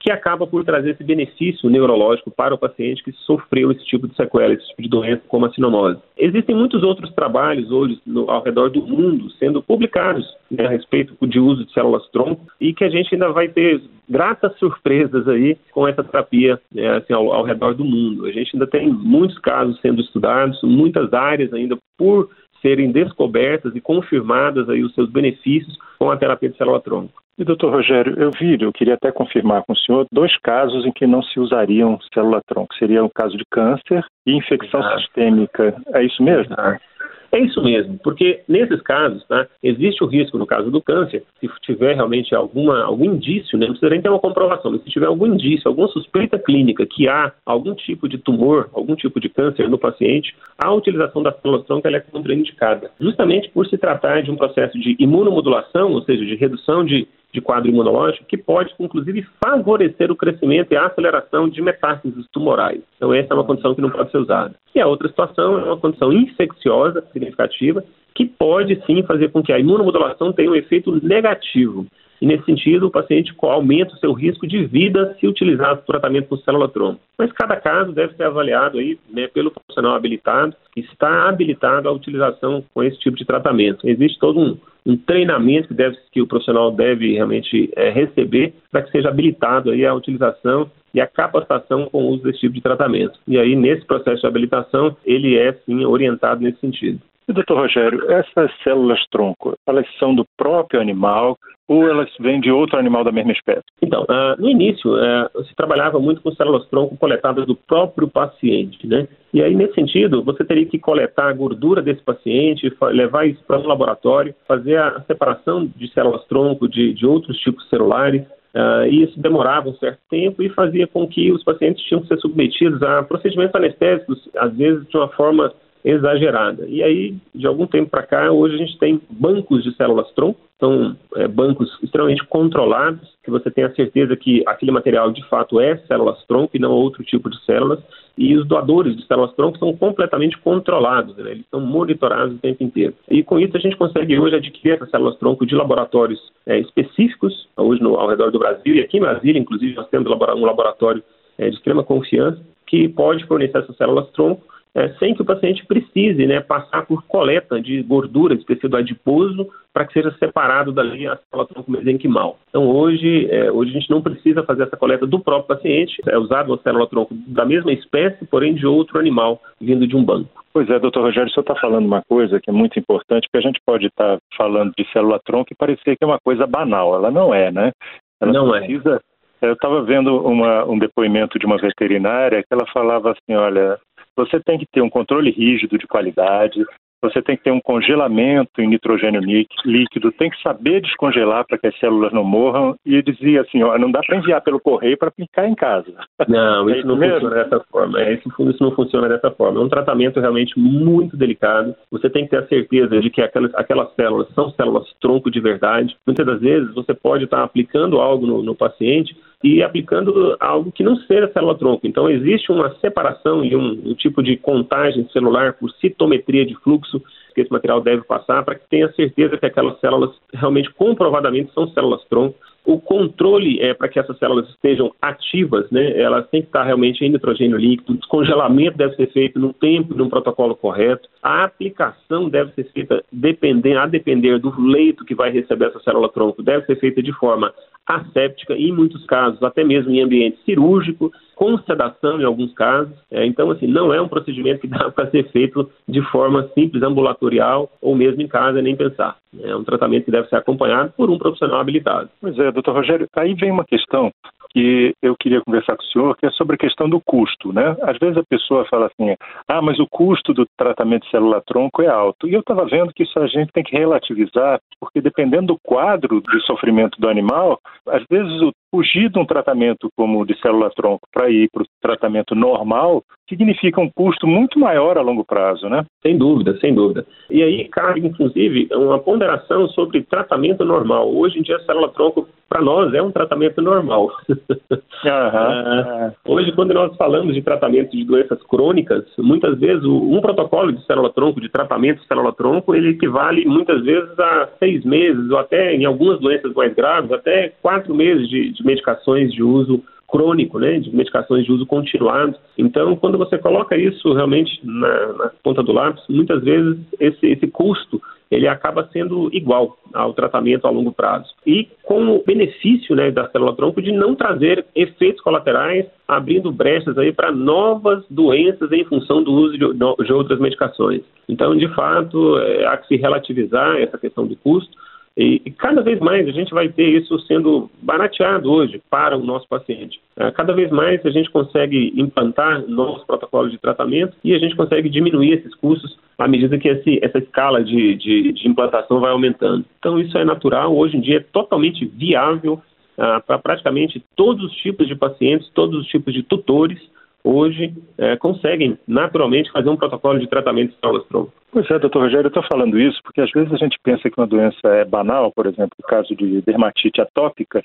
que 0.00 0.10
acaba 0.10 0.46
por 0.46 0.64
trazer 0.64 0.92
esse 0.92 1.04
benefício 1.04 1.68
neurológico 1.68 2.30
para 2.30 2.54
o 2.54 2.58
paciente 2.58 3.04
que 3.04 3.12
sofreu 3.12 3.70
esse 3.70 3.84
tipo 3.84 4.08
de 4.08 4.16
sequela, 4.16 4.54
esse 4.54 4.66
tipo 4.68 4.82
de 4.82 4.88
doença 4.88 5.22
como 5.28 5.44
a 5.44 5.52
sinomose. 5.52 6.00
Existem 6.16 6.56
muitos 6.56 6.82
outros 6.82 7.12
trabalhos 7.12 7.70
hoje 7.70 8.00
no, 8.06 8.30
ao 8.30 8.42
redor 8.42 8.70
do 8.70 8.82
mundo 8.82 9.30
sendo 9.32 9.62
publicados 9.62 10.26
né, 10.50 10.64
a 10.64 10.70
respeito 10.70 11.14
de 11.26 11.38
uso 11.38 11.66
de 11.66 11.72
células-tronco 11.74 12.46
e 12.58 12.72
que 12.72 12.82
a 12.82 12.88
gente 12.88 13.14
ainda 13.14 13.30
vai 13.30 13.48
ter 13.48 13.82
gratas 14.08 14.58
surpresas 14.58 15.28
aí 15.28 15.56
com 15.70 15.86
essa 15.86 16.02
terapia 16.02 16.58
né, 16.72 16.96
assim, 16.96 17.12
ao, 17.12 17.30
ao 17.30 17.44
redor 17.44 17.74
do 17.74 17.84
mundo. 17.84 18.24
A 18.24 18.32
gente 18.32 18.54
ainda 18.54 18.66
tem 18.66 18.88
muitos 18.90 19.38
casos 19.38 19.78
sendo 19.82 20.00
estudados, 20.00 20.58
muitas 20.62 21.12
áreas 21.12 21.52
ainda 21.52 21.76
por 21.98 22.30
serem 22.60 22.92
descobertas 22.92 23.74
e 23.74 23.80
confirmadas 23.80 24.68
aí 24.68 24.82
os 24.82 24.94
seus 24.94 25.10
benefícios 25.10 25.76
com 25.98 26.10
a 26.10 26.16
terapia 26.16 26.48
de 26.48 26.56
célula-tronco. 26.56 27.20
E, 27.38 27.44
doutor 27.44 27.72
Rogério, 27.72 28.14
eu 28.18 28.30
vi, 28.38 28.60
eu 28.60 28.70
queria 28.70 28.94
até 28.94 29.10
confirmar 29.10 29.62
com 29.64 29.72
o 29.72 29.76
senhor, 29.76 30.06
dois 30.12 30.36
casos 30.40 30.84
em 30.84 30.92
que 30.92 31.06
não 31.06 31.22
se 31.22 31.40
usariam 31.40 31.98
célula-tronco. 32.12 32.74
Seria 32.74 33.02
o 33.02 33.08
caso 33.08 33.34
de 33.36 33.44
câncer 33.50 34.04
e 34.26 34.36
infecção 34.36 34.80
Exato. 34.80 35.00
sistêmica. 35.00 35.74
É 35.94 36.04
isso 36.04 36.22
mesmo? 36.22 36.52
Exato. 36.52 36.89
É 37.32 37.38
isso 37.38 37.62
mesmo, 37.62 37.96
porque 38.02 38.40
nesses 38.48 38.80
casos, 38.82 39.24
tá, 39.26 39.46
existe 39.62 40.02
o 40.02 40.06
risco, 40.06 40.36
no 40.36 40.46
caso 40.46 40.70
do 40.70 40.82
câncer, 40.82 41.22
se 41.38 41.48
tiver 41.62 41.94
realmente 41.94 42.34
alguma, 42.34 42.82
algum 42.82 43.04
indício, 43.04 43.56
né, 43.56 43.66
não 43.66 43.74
precisa 43.74 43.90
nem 43.90 44.02
ter 44.02 44.08
uma 44.08 44.18
comprovação, 44.18 44.72
mas 44.72 44.82
se 44.82 44.90
tiver 44.90 45.06
algum 45.06 45.26
indício, 45.26 45.68
alguma 45.68 45.86
suspeita 45.88 46.38
clínica 46.38 46.84
que 46.84 47.08
há 47.08 47.32
algum 47.46 47.72
tipo 47.74 48.08
de 48.08 48.18
tumor, 48.18 48.68
algum 48.72 48.96
tipo 48.96 49.20
de 49.20 49.28
câncer 49.28 49.68
no 49.68 49.78
paciente, 49.78 50.34
a 50.58 50.72
utilização 50.72 51.22
da 51.22 51.32
célula-tronco 51.32 51.86
é 51.86 52.00
contraindicada, 52.00 52.90
justamente 53.00 53.48
por 53.50 53.66
se 53.66 53.78
tratar 53.78 54.22
de 54.22 54.30
um 54.30 54.36
processo 54.36 54.78
de 54.78 54.96
imunomodulação, 54.98 55.92
ou 55.92 56.02
seja, 56.02 56.24
de 56.24 56.34
redução 56.34 56.84
de 56.84 57.06
de 57.32 57.40
quadro 57.40 57.70
imunológico 57.70 58.26
que 58.26 58.36
pode, 58.36 58.74
inclusive, 58.78 59.26
favorecer 59.44 60.10
o 60.10 60.16
crescimento 60.16 60.72
e 60.72 60.76
a 60.76 60.86
aceleração 60.86 61.48
de 61.48 61.62
metástases 61.62 62.26
tumorais. 62.32 62.80
Então, 62.96 63.14
essa 63.14 63.32
é 63.32 63.36
uma 63.36 63.44
condição 63.44 63.74
que 63.74 63.80
não 63.80 63.90
pode 63.90 64.10
ser 64.10 64.18
usada. 64.18 64.54
E 64.74 64.80
a 64.80 64.86
outra 64.86 65.08
situação 65.08 65.58
é 65.58 65.64
uma 65.64 65.76
condição 65.76 66.12
infecciosa 66.12 67.04
significativa 67.12 67.84
que 68.14 68.26
pode, 68.26 68.80
sim, 68.86 69.02
fazer 69.04 69.30
com 69.30 69.42
que 69.42 69.52
a 69.52 69.58
imunomodulação 69.58 70.32
tenha 70.32 70.50
um 70.50 70.56
efeito 70.56 70.92
negativo. 71.04 71.86
E, 72.20 72.26
nesse 72.26 72.44
sentido, 72.44 72.86
o 72.86 72.90
paciente 72.90 73.34
aumenta 73.42 73.94
o 73.94 73.98
seu 73.98 74.12
risco 74.12 74.46
de 74.46 74.64
vida 74.64 75.16
se 75.18 75.26
utilizar 75.26 75.72
o 75.72 75.76
tratamento 75.78 76.28
com 76.28 76.36
célula-tronco. 76.36 77.00
Mas 77.18 77.32
cada 77.32 77.56
caso 77.56 77.92
deve 77.92 78.14
ser 78.14 78.24
avaliado 78.24 78.78
aí, 78.78 78.98
né, 79.10 79.26
pelo 79.28 79.50
profissional 79.50 79.94
habilitado, 79.94 80.54
que 80.72 80.80
está 80.80 81.28
habilitado 81.28 81.88
à 81.88 81.92
utilização 81.92 82.62
com 82.74 82.82
esse 82.82 82.98
tipo 82.98 83.16
de 83.16 83.24
tratamento. 83.24 83.88
Existe 83.88 84.18
todo 84.18 84.38
um, 84.38 84.58
um 84.84 84.96
treinamento 84.96 85.68
que, 85.68 85.74
deve, 85.74 85.96
que 86.12 86.20
o 86.20 86.26
profissional 86.26 86.70
deve 86.70 87.14
realmente 87.14 87.70
é, 87.74 87.90
receber 87.90 88.54
para 88.70 88.82
que 88.82 88.90
seja 88.90 89.08
habilitado 89.08 89.70
aí 89.70 89.86
a 89.86 89.94
utilização 89.94 90.70
e 90.92 91.00
a 91.00 91.06
capacitação 91.06 91.86
com 91.86 92.04
o 92.04 92.08
uso 92.10 92.24
desse 92.24 92.40
tipo 92.40 92.54
de 92.54 92.60
tratamento. 92.60 93.18
E 93.26 93.38
aí, 93.38 93.54
nesse 93.54 93.84
processo 93.86 94.20
de 94.20 94.26
habilitação, 94.26 94.96
ele 95.04 95.36
é, 95.36 95.52
sim, 95.64 95.84
orientado 95.84 96.42
nesse 96.42 96.58
sentido. 96.58 97.00
Doutor 97.28 97.58
Rogério, 97.58 98.10
essas 98.10 98.50
células-tronco, 98.64 99.54
elas 99.66 99.86
são 99.98 100.14
do 100.14 100.24
próprio 100.36 100.80
animal 100.80 101.38
ou 101.68 101.88
elas 101.88 102.10
vêm 102.18 102.40
de 102.40 102.50
outro 102.50 102.76
animal 102.76 103.04
da 103.04 103.12
mesma 103.12 103.30
espécie? 103.30 103.62
Então, 103.80 104.02
uh, 104.02 104.40
no 104.40 104.48
início, 104.48 104.92
uh, 104.92 105.44
se 105.44 105.54
trabalhava 105.54 106.00
muito 106.00 106.20
com 106.20 106.32
células-tronco 106.32 106.96
coletadas 106.96 107.46
do 107.46 107.54
próprio 107.54 108.08
paciente, 108.08 108.84
né? 108.88 109.06
E 109.32 109.40
aí, 109.40 109.54
nesse 109.54 109.74
sentido, 109.74 110.24
você 110.24 110.44
teria 110.44 110.66
que 110.66 110.80
coletar 110.80 111.28
a 111.28 111.32
gordura 111.32 111.80
desse 111.80 112.02
paciente, 112.02 112.68
levar 112.90 113.28
isso 113.28 113.40
para 113.46 113.60
um 113.60 113.66
laboratório, 113.68 114.34
fazer 114.48 114.78
a 114.78 115.00
separação 115.02 115.64
de 115.64 115.88
células-tronco 115.92 116.68
de, 116.68 116.92
de 116.92 117.06
outros 117.06 117.38
tipos 117.38 117.68
celulares, 117.68 118.24
Uh, 118.52 118.84
e 118.90 119.04
isso 119.04 119.20
demorava 119.20 119.68
um 119.68 119.74
certo 119.74 120.00
tempo 120.10 120.42
e 120.42 120.48
fazia 120.48 120.84
com 120.84 121.06
que 121.06 121.30
os 121.30 121.44
pacientes 121.44 121.84
tinham 121.84 122.02
que 122.02 122.08
ser 122.08 122.18
submetidos 122.18 122.82
a 122.82 123.00
procedimentos 123.04 123.54
anestésicos, 123.54 124.28
às 124.36 124.52
vezes 124.56 124.84
de 124.88 124.96
uma 124.96 125.06
forma 125.10 125.52
exagerada. 125.84 126.66
E 126.66 126.82
aí, 126.82 127.14
de 127.34 127.46
algum 127.46 127.66
tempo 127.66 127.90
para 127.90 128.02
cá, 128.02 128.30
hoje 128.30 128.54
a 128.54 128.58
gente 128.58 128.78
tem 128.78 129.00
bancos 129.10 129.64
de 129.64 129.74
células-tronco, 129.76 130.38
são 130.58 130.94
é, 131.16 131.26
bancos 131.26 131.70
extremamente 131.82 132.22
controlados, 132.26 133.08
que 133.24 133.30
você 133.30 133.50
tem 133.50 133.64
a 133.64 133.74
certeza 133.74 134.14
que 134.14 134.42
aquele 134.46 134.70
material 134.70 135.10
de 135.10 135.26
fato 135.28 135.58
é 135.58 135.78
células-tronco 135.88 136.54
e 136.54 136.60
não 136.60 136.72
outro 136.72 137.02
tipo 137.02 137.30
de 137.30 137.42
células, 137.44 137.80
e 138.16 138.36
os 138.36 138.46
doadores 138.46 138.94
de 138.94 139.06
células-tronco 139.06 139.58
são 139.58 139.74
completamente 139.74 140.36
controlados, 140.38 141.16
né? 141.16 141.30
eles 141.30 141.46
são 141.50 141.60
monitorados 141.60 142.34
o 142.34 142.38
tempo 142.38 142.62
inteiro. 142.62 142.94
E 143.10 143.22
com 143.22 143.38
isso 143.38 143.56
a 143.56 143.60
gente 143.60 143.76
consegue 143.76 144.18
hoje 144.18 144.36
adquirir 144.36 144.74
essas 144.74 144.90
células-tronco 144.90 145.46
de 145.46 145.54
laboratórios 145.54 146.20
é, 146.46 146.58
específicos, 146.58 147.48
hoje 147.56 147.82
no, 147.82 147.96
ao 147.96 148.08
redor 148.08 148.30
do 148.30 148.38
Brasil, 148.38 148.74
e 148.74 148.80
aqui 148.80 148.98
em 148.98 149.00
Brasília, 149.00 149.40
inclusive, 149.40 149.74
nós 149.74 149.88
temos 149.88 150.10
um 150.10 150.44
laboratório 150.44 151.02
é, 151.38 151.48
de 151.48 151.56
extrema 151.56 151.82
confiança, 151.82 152.38
que 152.66 152.88
pode 152.88 153.26
fornecer 153.26 153.58
essas 153.58 153.76
células-tronco 153.76 154.42
é, 154.74 154.88
sem 154.94 155.14
que 155.14 155.22
o 155.22 155.24
paciente 155.24 155.64
precise 155.66 156.26
né, 156.26 156.40
passar 156.40 156.86
por 156.86 157.04
coleta 157.06 157.60
de 157.60 157.82
gordura, 157.82 158.36
de 158.36 158.44
tecido 158.44 158.76
adiposo, 158.76 159.48
para 159.72 159.84
que 159.84 159.92
seja 159.92 160.14
separado 160.18 160.72
dali 160.72 161.06
a 161.06 161.18
célula-tronco 161.30 161.70
mesenquimal. 161.70 162.38
Então, 162.48 162.68
hoje, 162.68 163.28
é, 163.30 163.50
hoje 163.50 163.70
a 163.70 163.74
gente 163.74 163.90
não 163.90 164.02
precisa 164.02 164.42
fazer 164.42 164.64
essa 164.64 164.76
coleta 164.76 165.06
do 165.06 165.20
próprio 165.20 165.56
paciente, 165.56 166.00
é 166.08 166.18
usado 166.18 166.48
uma 166.48 166.58
célula-tronco 166.62 167.14
da 167.28 167.44
mesma 167.44 167.72
espécie, 167.72 168.24
porém 168.26 168.54
de 168.54 168.66
outro 168.66 168.98
animal, 168.98 169.40
vindo 169.60 169.86
de 169.86 169.96
um 169.96 170.04
banco. 170.04 170.40
Pois 170.52 170.68
é, 170.68 170.78
doutor 170.80 171.02
Rogério, 171.02 171.28
o 171.28 171.32
senhor 171.32 171.42
está 171.42 171.54
falando 171.54 171.86
uma 171.86 172.02
coisa 172.02 172.40
que 172.40 172.50
é 172.50 172.52
muito 172.52 172.78
importante, 172.78 173.28
porque 173.30 173.46
a 173.46 173.48
gente 173.48 173.60
pode 173.64 173.86
estar 173.86 174.16
tá 174.16 174.22
falando 174.36 174.72
de 174.76 174.84
célula-tronco 174.92 175.52
e 175.52 175.56
parecer 175.56 175.96
que 175.96 176.02
é 176.02 176.06
uma 176.06 176.18
coisa 176.18 176.46
banal. 176.46 176.94
Ela 176.94 177.10
não 177.10 177.32
é, 177.32 177.52
né? 177.52 177.72
Ela 178.20 178.32
não 178.32 178.54
é. 178.54 178.60
precisa... 178.60 178.96
é. 178.96 179.10
Eu 179.42 179.54
estava 179.54 179.82
vendo 179.82 180.18
uma, 180.18 180.66
um 180.66 180.78
depoimento 180.78 181.38
de 181.38 181.46
uma 181.46 181.56
veterinária 181.56 182.42
que 182.42 182.52
ela 182.52 182.66
falava 182.74 183.12
assim, 183.12 183.34
olha, 183.34 183.78
você 184.24 184.40
tem 184.40 184.58
que 184.58 184.66
ter 184.66 184.82
um 184.82 184.90
controle 184.90 185.30
rígido 185.30 185.78
de 185.78 185.86
qualidade, 185.86 186.64
você 187.02 187.22
tem 187.22 187.36
que 187.36 187.44
ter 187.44 187.50
um 187.50 187.60
congelamento 187.60 188.60
em 188.60 188.68
nitrogênio 188.68 189.22
líquido, 189.64 190.12
tem 190.12 190.28
que 190.28 190.40
saber 190.42 190.82
descongelar 190.82 191.46
para 191.46 191.56
que 191.56 191.66
as 191.66 191.78
células 191.78 192.12
não 192.12 192.22
morram. 192.22 192.76
E 192.84 193.02
dizia 193.02 193.40
assim: 193.40 193.62
ó, 193.62 193.78
não 193.78 193.90
dá 193.90 194.00
para 194.06 194.18
enviar 194.18 194.42
pelo 194.42 194.60
correio 194.60 194.98
para 194.98 195.08
aplicar 195.08 195.48
em 195.48 195.54
casa. 195.54 195.94
Não, 196.28 196.68
isso 196.68 196.80
é 196.80 196.84
não 196.84 196.96
mesmo? 196.96 197.20
funciona 197.20 197.42
dessa 197.42 197.60
forma. 197.70 198.00
É, 198.00 198.14
isso, 198.14 198.28
isso 198.50 198.62
não 198.62 198.72
funciona 198.72 199.08
dessa 199.08 199.30
forma. 199.30 199.60
É 199.60 199.64
um 199.64 199.68
tratamento 199.68 200.20
realmente 200.20 200.58
muito 200.58 201.16
delicado. 201.16 201.74
Você 201.90 202.10
tem 202.10 202.24
que 202.24 202.30
ter 202.30 202.38
a 202.38 202.46
certeza 202.46 203.00
de 203.00 203.08
que 203.08 203.22
aquelas, 203.22 203.54
aquelas 203.54 203.94
células 203.94 204.28
são 204.34 204.50
células 204.50 204.86
tronco 205.00 205.30
de 205.30 205.40
verdade. 205.40 205.96
Muitas 206.06 206.26
das 206.26 206.40
vezes 206.40 206.74
você 206.74 206.92
pode 206.92 207.24
estar 207.24 207.42
aplicando 207.42 207.98
algo 207.98 208.26
no, 208.26 208.42
no 208.42 208.54
paciente 208.54 209.16
e 209.42 209.62
aplicando 209.62 210.36
algo 210.38 210.70
que 210.70 210.82
não 210.82 210.96
seja 210.96 211.30
célula-tronco. 211.32 211.86
Então, 211.86 212.10
existe 212.10 212.52
uma 212.52 212.74
separação 212.78 213.44
e 213.44 213.56
um, 213.56 213.90
um, 213.90 213.94
tipo 213.94 214.22
de 214.22 214.36
contagem 214.36 215.08
celular 215.12 215.54
por 215.54 215.70
citometria 215.72 216.44
de 216.44 216.54
fluxo 216.56 217.02
que 217.34 217.40
esse 217.40 217.50
material 217.50 217.80
deve 217.80 218.02
passar 218.02 218.44
para 218.44 218.56
que 218.56 218.68
tenha 218.68 218.92
certeza 218.92 219.38
que 219.38 219.46
aquelas 219.46 219.78
células 219.80 220.10
realmente 220.34 220.70
comprovadamente 220.74 221.52
são 221.54 221.68
células-tronco 221.68 222.36
o 222.72 222.80
controle 222.80 223.60
é 223.60 223.74
para 223.74 223.88
que 223.88 223.98
essas 223.98 224.16
células 224.18 224.48
estejam 224.48 224.92
ativas, 225.02 225.68
né? 225.70 225.98
Elas 226.00 226.28
têm 226.28 226.40
que 226.40 226.46
estar 226.48 226.62
realmente 226.62 227.04
em 227.04 227.10
nitrogênio 227.10 227.56
líquido. 227.56 227.94
O 227.94 227.96
descongelamento 227.96 228.78
deve 228.78 228.94
ser 228.94 229.10
feito 229.12 229.40
no 229.40 229.52
tempo, 229.52 229.94
num 229.94 230.08
protocolo 230.08 230.54
correto. 230.54 231.08
A 231.20 231.42
aplicação 231.42 232.28
deve 232.28 232.52
ser 232.52 232.70
feita 232.72 233.02
dependendo, 233.10 233.80
a 233.80 233.86
depender 233.86 234.38
do 234.38 234.54
leito 234.60 235.04
que 235.04 235.16
vai 235.16 235.30
receber 235.30 235.66
essa 235.66 235.80
célula 235.80 236.08
tronco, 236.08 236.42
deve 236.42 236.64
ser 236.66 236.76
feita 236.76 237.02
de 237.02 237.12
forma 237.12 237.52
asséptica 237.86 238.54
e, 238.54 238.68
em 238.68 238.72
muitos 238.72 239.04
casos, 239.06 239.42
até 239.42 239.64
mesmo 239.64 239.90
em 239.90 240.00
ambiente 240.00 240.38
cirúrgico, 240.44 241.10
com 241.40 241.56
sedação 241.60 242.20
em 242.20 242.24
alguns 242.24 242.52
casos. 242.52 242.92
É, 243.10 243.24
então, 243.24 243.50
assim, 243.50 243.66
não 243.66 243.94
é 243.94 244.00
um 244.00 244.08
procedimento 244.08 244.60
que 244.60 244.68
dá 244.68 244.90
para 244.92 245.10
ser 245.10 245.26
feito 245.30 245.70
de 245.88 246.02
forma 246.10 246.46
simples, 246.54 246.82
ambulatorial 246.82 247.70
ou 247.80 247.96
mesmo 247.96 248.20
em 248.20 248.28
casa, 248.28 248.60
nem 248.60 248.76
pensar. 248.76 249.16
É 249.42 249.56
um 249.56 249.64
tratamento 249.64 250.04
que 250.04 250.10
deve 250.10 250.28
ser 250.28 250.36
acompanhado 250.36 250.92
por 250.94 251.08
um 251.08 251.16
profissional 251.16 251.60
habilitado. 251.60 252.10
Pois 252.20 252.38
é, 252.38 252.52
doutor 252.52 252.74
Rogério, 252.74 253.08
aí 253.16 253.32
vem 253.32 253.50
uma 253.50 253.64
questão 253.64 254.12
que 254.52 254.94
eu 255.00 255.16
queria 255.16 255.40
conversar 255.40 255.76
com 255.76 255.82
o 255.82 255.86
senhor, 255.86 256.16
que 256.16 256.26
é 256.26 256.30
sobre 256.30 256.56
a 256.56 256.58
questão 256.58 256.88
do 256.88 257.00
custo, 257.00 257.52
né? 257.52 257.76
Às 257.82 257.98
vezes 257.98 258.16
a 258.16 258.24
pessoa 258.24 258.66
fala 258.66 258.86
assim, 258.86 259.14
ah, 259.48 259.62
mas 259.62 259.78
o 259.78 259.86
custo 259.88 260.34
do 260.34 260.44
tratamento 260.56 261.04
de 261.04 261.10
célula-tronco 261.10 261.82
é 261.82 261.88
alto. 261.88 262.28
E 262.28 262.34
eu 262.34 262.40
estava 262.40 262.64
vendo 262.66 262.92
que 262.92 263.04
isso 263.04 263.18
a 263.18 263.26
gente 263.26 263.52
tem 263.52 263.62
que 263.62 263.76
relativizar, 263.76 264.60
porque 264.80 265.00
dependendo 265.00 265.48
do 265.48 265.58
quadro 265.62 266.20
de 266.20 266.40
sofrimento 266.46 267.00
do 267.00 267.08
animal, 267.08 267.58
às 267.86 268.04
vezes 268.10 268.40
o 268.42 268.52
fugir 268.70 269.10
de 269.10 269.18
um 269.18 269.26
tratamento 269.26 269.88
como 269.96 270.20
o 270.20 270.26
de 270.26 270.38
célula-tronco 270.40 271.08
para 271.12 271.28
ir 271.28 271.48
para 271.52 271.62
o 271.62 271.66
tratamento 271.80 272.34
normal 272.34 273.02
significa 273.28 273.80
um 273.80 273.90
custo 273.90 274.26
muito 274.26 274.58
maior 274.58 274.98
a 274.98 275.02
longo 275.02 275.24
prazo, 275.24 275.68
né? 275.68 275.84
Sem 276.02 276.16
dúvida, 276.18 276.58
sem 276.60 276.74
dúvida. 276.74 277.06
E 277.30 277.42
aí 277.42 277.68
cabe, 277.68 278.04
inclusive, 278.04 278.68
uma 278.72 278.98
ponderação 278.98 279.68
sobre 279.68 280.02
tratamento 280.02 280.64
normal. 280.64 281.12
Hoje 281.14 281.38
em 281.38 281.42
dia, 281.42 281.56
a 281.56 281.64
célula-tronco, 281.64 282.28
para 282.50 282.60
nós, 282.60 282.92
é 282.92 283.00
um 283.00 283.12
tratamento 283.12 283.62
normal. 283.62 284.10
Uhum. 284.28 286.12
hoje, 286.34 286.50
quando 286.50 286.74
nós 286.74 286.94
falamos 286.96 287.32
de 287.32 287.42
tratamento 287.42 287.92
de 287.92 288.04
doenças 288.04 288.42
crônicas, 288.42 289.04
muitas 289.16 289.56
vezes 289.56 289.84
um 289.84 290.20
protocolo 290.20 290.72
de 290.72 290.84
célula-tronco, 290.84 291.40
de 291.40 291.48
tratamento 291.48 292.00
de 292.00 292.08
célula-tronco, 292.08 292.74
ele 292.74 292.90
equivale 292.90 293.46
muitas 293.46 293.84
vezes 293.84 294.18
a 294.18 294.48
seis 294.58 294.84
meses, 294.84 295.30
ou 295.30 295.38
até, 295.38 295.76
em 295.76 295.84
algumas 295.84 296.18
doenças 296.18 296.52
mais 296.54 296.74
graves, 296.74 297.12
até 297.12 297.52
quatro 297.62 297.94
meses 297.94 298.28
de, 298.28 298.50
de 298.50 298.66
medicações 298.66 299.32
de 299.32 299.44
uso 299.44 299.80
crônico, 300.08 300.58
né, 300.58 300.80
de 300.80 300.94
medicações 300.94 301.44
de 301.44 301.52
uso 301.52 301.64
continuado. 301.64 302.34
Então, 302.58 302.96
quando 302.96 303.16
você 303.16 303.38
coloca 303.38 303.76
isso 303.76 304.12
realmente 304.12 304.60
na, 304.64 305.12
na 305.12 305.30
ponta 305.40 305.62
do 305.62 305.72
lápis, 305.72 306.02
muitas 306.08 306.42
vezes 306.42 306.78
esse, 306.98 307.26
esse 307.26 307.46
custo 307.46 308.02
ele 308.30 308.46
acaba 308.46 308.88
sendo 308.92 309.28
igual 309.32 309.76
ao 309.92 310.14
tratamento 310.14 310.66
a 310.66 310.70
longo 310.70 310.92
prazo. 310.92 311.28
E 311.44 311.68
com 311.82 312.14
o 312.14 312.22
benefício 312.24 312.94
né, 312.94 313.10
da 313.10 313.28
célula-tronco 313.28 313.82
de 313.82 313.90
não 313.90 314.14
trazer 314.14 314.64
efeitos 314.74 315.20
colaterais, 315.20 315.86
abrindo 316.06 316.52
brechas 316.52 316.96
aí 316.96 317.12
para 317.12 317.32
novas 317.32 318.04
doenças 318.08 318.70
em 318.70 318.84
função 318.84 319.22
do 319.22 319.32
uso 319.32 319.58
de, 319.58 320.04
de 320.04 320.12
outras 320.12 320.38
medicações. 320.38 321.02
Então, 321.28 321.56
de 321.56 321.68
fato, 321.74 322.38
é, 322.38 322.66
há 322.66 322.76
que 322.76 322.86
se 322.88 322.96
relativizar 322.96 323.76
essa 323.78 323.98
questão 323.98 324.26
do 324.26 324.36
custo, 324.36 324.70
e, 325.16 325.42
e, 325.44 325.50
cada 325.50 325.82
vez 325.82 325.98
mais 325.98 326.26
a 326.26 326.30
gente 326.30 326.54
vai 326.54 326.68
ter 326.68 326.88
isso 326.88 327.18
sendo 327.20 327.68
barateado 327.82 328.50
hoje 328.50 328.80
para 328.88 329.16
o 329.16 329.24
nosso 329.24 329.46
paciente. 329.48 330.00
Uh, 330.16 330.32
cada 330.32 330.52
vez 330.52 330.70
mais 330.70 331.04
a 331.04 331.10
gente 331.10 331.28
consegue 331.30 331.92
implantar 331.96 332.64
novos 332.68 333.04
protocolos 333.04 333.50
de 333.50 333.58
tratamento 333.58 334.16
e 334.22 334.34
a 334.34 334.38
gente 334.38 334.54
consegue 334.54 334.88
diminuir 334.88 335.32
esses 335.32 335.54
custos 335.56 335.98
à 336.16 336.28
medida 336.28 336.58
que 336.58 336.68
esse, 336.68 337.00
essa 337.02 337.18
escala 337.18 337.62
de, 337.64 337.96
de, 337.96 338.32
de, 338.32 338.48
implantação 338.48 339.00
vai 339.00 339.10
aumentando. 339.10 339.64
Então 339.78 339.98
isso 339.98 340.16
é 340.16 340.24
natural, 340.24 340.76
hoje 340.76 340.96
em 340.96 341.00
dia 341.00 341.16
é 341.16 341.24
totalmente 341.32 341.84
viável 341.84 342.54
uh, 342.96 343.20
para 343.26 343.38
praticamente 343.38 344.02
todos 344.14 344.44
os 344.44 344.52
tipos 344.58 344.86
de 344.86 344.94
pacientes, 344.94 345.50
todos 345.54 345.80
os 345.80 345.86
tipos 345.86 346.14
de 346.14 346.22
tutores 346.22 346.78
hoje 347.24 347.74
é, 347.98 348.16
conseguem 348.16 348.78
naturalmente 348.86 349.50
fazer 349.52 349.68
um 349.68 349.76
protocolo 349.76 350.18
de 350.18 350.28
tratamento 350.28 350.70
de 350.70 350.80
células-tronco. 350.80 351.32
Pois 351.52 351.70
é, 351.70 351.78
doutor 351.78 352.02
Rogério, 352.02 352.26
eu 352.26 352.28
estou 352.28 352.44
falando 352.44 352.78
isso 352.78 353.00
porque 353.02 353.20
às 353.20 353.30
vezes 353.30 353.52
a 353.52 353.56
gente 353.56 353.76
pensa 353.82 354.08
que 354.08 354.18
uma 354.18 354.26
doença 354.26 354.68
é 354.68 354.84
banal, 354.84 355.32
por 355.34 355.46
exemplo, 355.46 355.76
o 355.78 355.86
caso 355.86 356.14
de 356.14 356.40
dermatite 356.42 357.00
atópica, 357.00 357.62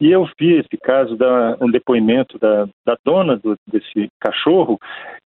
e 0.00 0.10
eu 0.10 0.26
vi 0.38 0.54
esse 0.54 0.76
caso, 0.82 1.14
da, 1.16 1.56
um 1.60 1.70
depoimento 1.70 2.38
da, 2.38 2.66
da 2.86 2.96
dona 3.04 3.36
do, 3.36 3.54
desse 3.70 4.08
cachorro, 4.18 4.78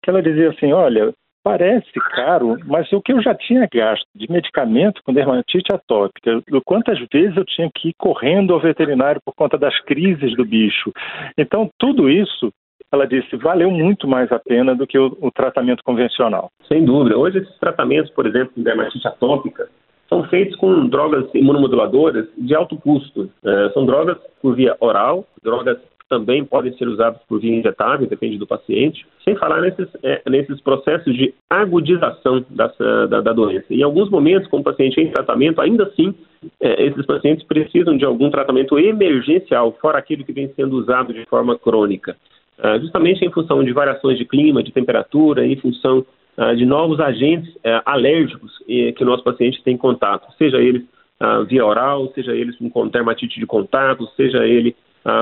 que 0.03 0.11
ela 0.11 0.21
dizia 0.21 0.51
assim, 0.51 0.73
olha, 0.73 1.15
parece 1.45 1.93
caro, 2.11 2.59
mas 2.67 2.91
o 2.93 3.01
que 3.01 3.13
eu 3.13 3.23
já 3.23 3.35
tinha 3.35 3.69
gasto 3.73 4.07
de 4.15 4.31
medicamento 4.33 5.01
com 5.05 5.13
dermatite 5.13 5.73
atópica, 5.73 6.43
quantas 6.65 6.99
vezes 7.13 7.37
eu 7.37 7.45
tinha 7.45 7.71
que 7.73 7.91
ir 7.91 7.95
correndo 7.97 8.53
ao 8.53 8.61
veterinário 8.61 9.21
por 9.25 9.35
conta 9.35 9.57
das 9.57 9.79
crises 9.83 10.35
do 10.37 10.45
bicho. 10.45 10.91
Então, 11.39 11.71
tudo 11.79 12.11
isso 12.11 12.51
ela 12.95 13.07
disse, 13.07 13.37
valeu 13.37 13.71
muito 13.71 14.09
mais 14.09 14.31
a 14.33 14.39
pena 14.39 14.75
do 14.75 14.87
que 14.87 14.99
o, 14.99 15.17
o 15.21 15.31
tratamento 15.31 15.83
convencional. 15.85 16.51
Sem 16.69 16.85
dúvida. 16.85 17.19
Hoje 17.19 17.39
esses 17.39 17.59
tratamentos, 17.59 18.11
por 18.13 18.27
exemplo, 18.27 18.53
de 18.57 18.63
dermatite 18.63 19.07
atópica, 19.07 19.69
são 20.09 20.25
feitos 20.25 20.57
com 20.57 20.87
drogas 20.87 21.27
imunomoduladoras 21.35 22.27
de 22.37 22.55
alto 22.55 22.77
custo. 22.77 23.31
É, 23.45 23.71
são 23.71 23.85
drogas 23.85 24.17
por 24.41 24.55
via 24.55 24.77
oral, 24.81 25.27
drogas 25.43 25.79
também 26.09 26.45
podem 26.45 26.73
ser 26.77 26.87
usadas 26.87 27.21
por 27.29 27.41
via 27.41 27.57
injetável, 27.57 28.07
depende 28.07 28.39
do 28.39 28.47
paciente, 28.47 29.07
sem 29.25 29.35
falar 29.37 29.61
nesses, 29.61 29.89
é, 30.03 30.23
nesses 30.29 30.61
processos 30.61 31.15
de 31.15 31.35
agudização 31.49 32.45
dessa, 32.51 33.07
da, 33.09 33.21
da, 33.21 33.33
doença. 33.33 33.67
Em 33.71 33.83
alguns 33.83 34.11
momentos, 34.11 34.49
com 34.49 34.59
o 34.59 34.63
paciente 34.63 35.01
em 35.01 35.11
tratamento, 35.11 35.61
ainda 35.61 35.85
assim, 35.85 36.15
é, 36.61 36.87
esses 36.87 37.05
pacientes 37.07 37.45
precisam 37.47 37.97
de 37.97 38.05
algum 38.05 38.31
tratamento 38.31 38.79
emergencial, 38.79 39.77
fora 39.81 39.99
aquilo 39.99 40.25
que 40.25 40.33
vem 40.33 40.53
sendo 40.55 40.77
usado 40.77 41.13
de 41.13 41.25
forma 41.25 41.59
crônica. 41.59 42.17
Ah, 42.59 42.79
justamente 42.79 43.25
em 43.25 43.31
função 43.31 43.65
de 43.65 43.73
variações 43.73 44.17
de 44.17 44.25
clima, 44.25 44.63
de 44.63 44.73
temperatura, 44.73 45.47
em 45.47 45.57
função 45.57 46.05
ah, 46.37 46.55
de 46.55 46.65
novos 46.65 47.01
agentes 47.01 47.53
eh, 47.65 47.83
alérgicos 47.85 48.53
que 48.67 49.03
o 49.03 49.07
nosso 49.07 49.23
paciente 49.23 49.63
tem 49.63 49.77
contato, 49.77 50.33
seja 50.39 50.59
eles 50.59 50.83
ah, 51.19 51.41
via 51.43 51.65
oral, 51.65 52.11
seja 52.15 52.33
eles 52.35 52.57
com 52.73 52.89
dermatite 52.89 53.41
de 53.41 53.47
contato, 53.47 54.09
seja 54.17 54.47
ele 54.47 54.75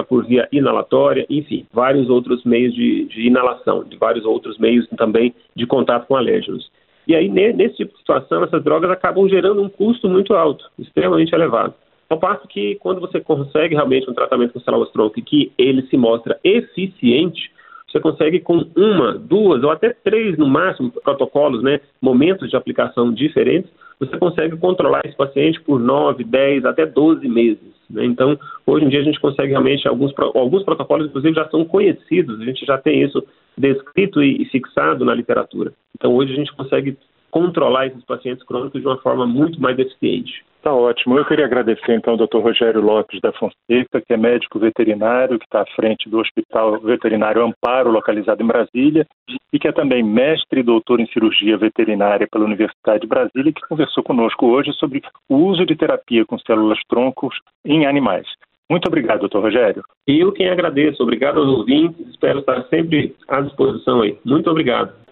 por 0.08 0.24
via 0.24 0.48
inalatória, 0.52 1.26
enfim, 1.28 1.66
vários 1.72 2.08
outros 2.08 2.44
meios 2.44 2.72
de, 2.72 3.04
de, 3.06 3.26
inalação, 3.26 3.82
de 3.82 3.96
vários 3.96 4.24
outros 4.24 4.56
meios 4.56 4.86
também 4.96 5.34
de 5.56 5.66
contato 5.66 6.06
com 6.06 6.14
alérgenos. 6.14 6.70
E 7.04 7.16
aí, 7.16 7.28
nesse 7.28 7.78
tipo 7.78 7.92
de 7.92 7.98
situação, 7.98 8.44
essas 8.44 8.62
drogas 8.62 8.88
acabam 8.92 9.28
gerando 9.28 9.60
um 9.60 9.68
custo 9.68 10.08
muito 10.08 10.34
alto, 10.34 10.70
extremamente 10.78 11.34
elevado. 11.34 11.74
Ao 12.12 12.18
passo 12.18 12.46
que 12.46 12.74
quando 12.74 13.00
você 13.00 13.20
consegue 13.20 13.74
realmente 13.74 14.08
um 14.08 14.12
tratamento 14.12 14.52
com 14.52 14.60
célula-tronco 14.60 15.18
e 15.18 15.22
que 15.22 15.50
ele 15.56 15.80
se 15.86 15.96
mostra 15.96 16.38
eficiente, 16.44 17.50
você 17.88 17.98
consegue 17.98 18.38
com 18.38 18.66
uma, 18.76 19.14
duas 19.14 19.64
ou 19.64 19.70
até 19.70 19.94
três 19.94 20.36
no 20.36 20.46
máximo 20.46 20.90
protocolos, 20.90 21.62
né, 21.62 21.80
momentos 22.02 22.50
de 22.50 22.56
aplicação 22.56 23.10
diferentes, 23.10 23.70
você 23.98 24.18
consegue 24.18 24.58
controlar 24.58 25.00
esse 25.06 25.16
paciente 25.16 25.58
por 25.62 25.80
9, 25.80 26.22
10, 26.22 26.66
até 26.66 26.84
12 26.84 27.26
meses. 27.26 27.72
Né? 27.88 28.04
Então, 28.04 28.38
hoje 28.66 28.84
em 28.84 28.88
dia 28.90 29.00
a 29.00 29.04
gente 29.04 29.18
consegue 29.18 29.52
realmente, 29.52 29.88
alguns, 29.88 30.12
alguns 30.34 30.64
protocolos 30.64 31.06
inclusive 31.06 31.34
já 31.34 31.48
são 31.48 31.64
conhecidos, 31.64 32.38
a 32.38 32.44
gente 32.44 32.66
já 32.66 32.76
tem 32.76 33.02
isso 33.02 33.26
descrito 33.56 34.22
e 34.22 34.44
fixado 34.50 35.02
na 35.02 35.14
literatura. 35.14 35.72
Então, 35.96 36.14
hoje 36.14 36.34
a 36.34 36.36
gente 36.36 36.52
consegue 36.52 36.94
controlar 37.32 37.86
esses 37.86 38.04
pacientes 38.04 38.44
crônicos 38.44 38.80
de 38.80 38.86
uma 38.86 38.98
forma 38.98 39.26
muito 39.26 39.60
mais 39.60 39.76
eficiente. 39.78 40.44
Tá 40.62 40.72
ótimo. 40.72 41.18
Eu 41.18 41.24
queria 41.24 41.46
agradecer 41.46 41.92
então 41.92 42.12
ao 42.12 42.26
Dr. 42.26 42.38
Rogério 42.38 42.80
Lopes 42.80 43.20
da 43.20 43.32
Fonseca, 43.32 44.00
que 44.00 44.12
é 44.12 44.16
médico 44.16 44.60
veterinário, 44.60 45.38
que 45.38 45.44
está 45.44 45.62
à 45.62 45.66
frente 45.74 46.08
do 46.08 46.20
Hospital 46.20 46.78
Veterinário 46.78 47.42
Amparo, 47.42 47.90
localizado 47.90 48.40
em 48.40 48.46
Brasília, 48.46 49.04
e 49.52 49.58
que 49.58 49.66
é 49.66 49.72
também 49.72 50.04
mestre 50.04 50.60
e 50.60 50.62
doutor 50.62 51.00
em 51.00 51.06
cirurgia 51.06 51.56
veterinária 51.56 52.28
pela 52.30 52.44
Universidade 52.44 53.00
de 53.00 53.08
Brasília, 53.08 53.52
que 53.52 53.66
conversou 53.66 54.04
conosco 54.04 54.46
hoje 54.46 54.72
sobre 54.74 55.02
o 55.28 55.34
uso 55.34 55.66
de 55.66 55.74
terapia 55.74 56.24
com 56.24 56.38
células 56.38 56.78
troncos 56.88 57.34
em 57.64 57.84
animais. 57.84 58.26
Muito 58.70 58.86
obrigado, 58.86 59.20
doutor 59.20 59.42
Rogério. 59.42 59.82
E 60.06 60.20
eu 60.20 60.32
quem 60.32 60.48
agradeço. 60.48 61.02
Obrigado 61.02 61.40
aos 61.40 61.48
ouvintes. 61.48 62.06
Espero 62.08 62.38
estar 62.38 62.62
sempre 62.68 63.16
à 63.26 63.40
disposição 63.40 64.02
aí. 64.02 64.16
Muito 64.24 64.48
obrigado. 64.48 65.01